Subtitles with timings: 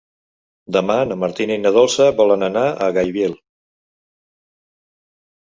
[0.77, 3.37] Demà na Martina i na Dolça volen anar a Gaibiel.